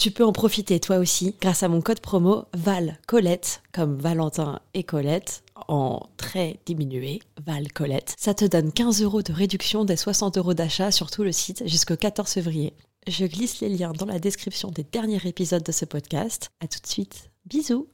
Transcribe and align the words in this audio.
Tu 0.00 0.10
peux 0.10 0.24
en 0.24 0.32
profiter 0.32 0.80
toi 0.80 0.96
aussi 0.96 1.34
grâce 1.42 1.62
à 1.62 1.68
mon 1.68 1.82
code 1.82 2.00
promo 2.00 2.46
Val 2.54 2.96
Colette, 3.06 3.60
comme 3.70 3.98
Valentin 3.98 4.60
et 4.72 4.82
Colette, 4.82 5.42
en 5.68 6.00
très 6.16 6.58
diminué, 6.64 7.20
Val 7.44 7.70
Colette. 7.70 8.14
Ça 8.18 8.32
te 8.32 8.46
donne 8.46 8.72
15 8.72 9.02
euros 9.02 9.20
de 9.20 9.34
réduction 9.34 9.84
des 9.84 9.96
60 9.96 10.38
euros 10.38 10.54
d'achat 10.54 10.90
sur 10.90 11.10
tout 11.10 11.22
le 11.22 11.32
site 11.32 11.68
jusqu'au 11.68 11.96
14 11.96 12.30
février. 12.30 12.72
Je 13.08 13.26
glisse 13.26 13.60
les 13.60 13.68
liens 13.68 13.92
dans 13.92 14.06
la 14.06 14.18
description 14.18 14.70
des 14.70 14.86
derniers 14.90 15.20
épisodes 15.26 15.62
de 15.62 15.70
ce 15.70 15.84
podcast. 15.84 16.48
À 16.60 16.66
tout 16.66 16.80
de 16.80 16.86
suite. 16.86 17.28
Bisous. 17.44 17.86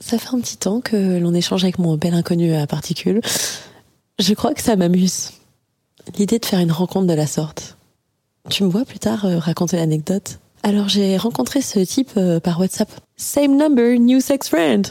Ça 0.00 0.18
fait 0.18 0.34
un 0.34 0.40
petit 0.40 0.56
temps 0.56 0.80
que 0.80 1.18
l'on 1.18 1.34
échange 1.34 1.64
avec 1.64 1.78
mon 1.78 1.98
bel 1.98 2.14
inconnu 2.14 2.54
à 2.54 2.66
particules. 2.66 3.20
Je 4.18 4.32
crois 4.32 4.54
que 4.54 4.62
ça 4.62 4.74
m'amuse. 4.74 5.32
L'idée 6.16 6.38
de 6.38 6.46
faire 6.46 6.60
une 6.60 6.72
rencontre 6.72 7.08
de 7.08 7.12
la 7.12 7.26
sorte. 7.26 7.76
Tu 8.48 8.64
me 8.64 8.70
vois 8.70 8.86
plus 8.86 9.00
tard 9.00 9.26
euh, 9.26 9.38
raconter 9.38 9.76
l'anecdote? 9.76 10.38
Alors 10.64 10.88
j'ai 10.88 11.16
rencontré 11.18 11.60
ce 11.60 11.78
type 11.78 12.12
euh, 12.16 12.40
par 12.40 12.58
WhatsApp. 12.58 12.90
Same 13.16 13.56
number, 13.56 13.98
new 14.00 14.18
sex 14.20 14.48
friend. 14.48 14.88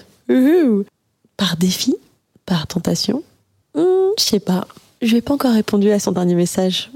Par 1.35 1.57
défi? 1.57 1.95
Par 2.45 2.67
tentation? 2.67 3.23
Hmm, 3.75 4.11
Je 4.17 4.23
sais 4.23 4.39
pas. 4.39 4.67
Je 5.01 5.09
lui 5.09 5.17
ai 5.17 5.21
pas 5.21 5.33
encore 5.33 5.53
répondu 5.53 5.91
à 5.91 5.99
son 5.99 6.11
dernier 6.11 6.35
message. 6.35 6.91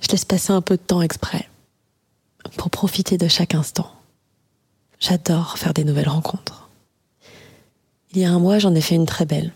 Je 0.00 0.08
laisse 0.08 0.24
passer 0.24 0.52
un 0.52 0.60
peu 0.60 0.76
de 0.76 0.82
temps 0.82 1.02
exprès. 1.02 1.48
Pour 2.56 2.68
profiter 2.68 3.16
de 3.16 3.28
chaque 3.28 3.54
instant. 3.54 3.90
J'adore 4.98 5.56
faire 5.56 5.72
des 5.72 5.84
nouvelles 5.84 6.08
rencontres. 6.08 6.68
Il 8.12 8.20
y 8.20 8.24
a 8.24 8.30
un 8.30 8.40
mois, 8.40 8.58
j'en 8.58 8.74
ai 8.74 8.80
fait 8.80 8.96
une 8.96 9.06
très 9.06 9.24
belle. 9.24 9.52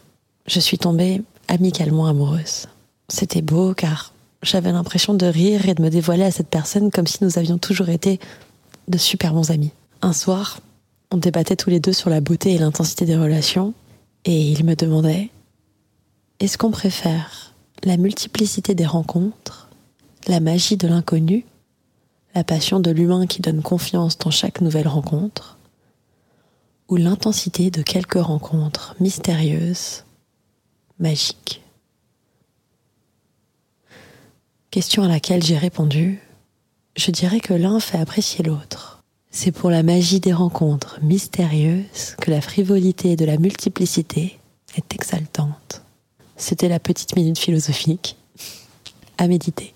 Je 0.46 0.60
suis 0.60 0.78
tombée 0.78 1.22
amicalement 1.48 2.06
amoureuse. 2.06 2.68
C'était 3.08 3.42
beau 3.42 3.74
car 3.74 4.12
j'avais 4.46 4.72
l'impression 4.72 5.14
de 5.14 5.26
rire 5.26 5.68
et 5.68 5.74
de 5.74 5.82
me 5.82 5.90
dévoiler 5.90 6.24
à 6.24 6.30
cette 6.30 6.48
personne 6.48 6.90
comme 6.90 7.06
si 7.06 7.22
nous 7.22 7.38
avions 7.38 7.58
toujours 7.58 7.88
été 7.88 8.20
de 8.88 8.98
super 8.98 9.34
bons 9.34 9.50
amis. 9.50 9.72
Un 10.02 10.12
soir, 10.12 10.60
on 11.10 11.16
débattait 11.16 11.56
tous 11.56 11.70
les 11.70 11.80
deux 11.80 11.92
sur 11.92 12.10
la 12.10 12.20
beauté 12.20 12.54
et 12.54 12.58
l'intensité 12.58 13.04
des 13.04 13.16
relations, 13.16 13.74
et 14.24 14.50
il 14.50 14.64
me 14.64 14.74
demandait 14.74 15.30
Est-ce 16.40 16.58
qu'on 16.58 16.70
préfère 16.70 17.54
la 17.82 17.96
multiplicité 17.96 18.74
des 18.74 18.86
rencontres, 18.86 19.68
la 20.28 20.40
magie 20.40 20.76
de 20.76 20.88
l'inconnu, 20.88 21.44
la 22.34 22.44
passion 22.44 22.80
de 22.80 22.90
l'humain 22.90 23.26
qui 23.26 23.42
donne 23.42 23.62
confiance 23.62 24.18
dans 24.18 24.30
chaque 24.30 24.60
nouvelle 24.60 24.88
rencontre, 24.88 25.58
ou 26.88 26.96
l'intensité 26.96 27.70
de 27.70 27.82
quelques 27.82 28.20
rencontres 28.20 28.94
mystérieuses, 29.00 30.04
magiques? 31.00 31.65
Question 34.76 35.04
à 35.04 35.08
laquelle 35.08 35.42
j'ai 35.42 35.56
répondu, 35.56 36.20
je 36.98 37.10
dirais 37.10 37.40
que 37.40 37.54
l'un 37.54 37.80
fait 37.80 37.96
apprécier 37.96 38.44
l'autre. 38.44 39.02
C'est 39.30 39.50
pour 39.50 39.70
la 39.70 39.82
magie 39.82 40.20
des 40.20 40.34
rencontres 40.34 40.98
mystérieuses 41.00 42.14
que 42.20 42.30
la 42.30 42.42
frivolité 42.42 43.16
de 43.16 43.24
la 43.24 43.38
multiplicité 43.38 44.38
est 44.76 44.94
exaltante. 44.94 45.80
C'était 46.36 46.68
la 46.68 46.78
petite 46.78 47.16
minute 47.16 47.38
philosophique 47.38 48.18
à 49.16 49.28
méditer. 49.28 49.72